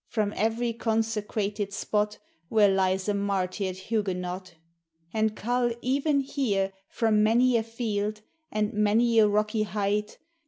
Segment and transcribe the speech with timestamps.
[0.07, 2.17] From every consecrated spot
[2.49, 4.55] Where lies a martyred Huguenot;
[5.13, 10.17] And cull, even here, from many a field, And many a rocky height.